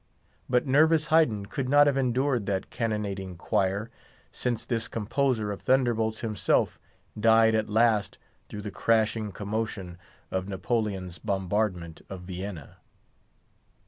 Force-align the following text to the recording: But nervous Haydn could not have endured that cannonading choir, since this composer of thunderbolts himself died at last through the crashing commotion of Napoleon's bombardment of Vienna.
But 0.49 0.65
nervous 0.65 1.09
Haydn 1.13 1.45
could 1.45 1.69
not 1.69 1.85
have 1.85 1.95
endured 1.95 2.47
that 2.47 2.71
cannonading 2.71 3.37
choir, 3.37 3.91
since 4.31 4.65
this 4.65 4.87
composer 4.87 5.51
of 5.51 5.61
thunderbolts 5.61 6.21
himself 6.21 6.79
died 7.19 7.53
at 7.53 7.69
last 7.69 8.17
through 8.49 8.63
the 8.63 8.71
crashing 8.71 9.31
commotion 9.31 9.99
of 10.31 10.47
Napoleon's 10.47 11.19
bombardment 11.19 12.01
of 12.09 12.21
Vienna. 12.21 12.77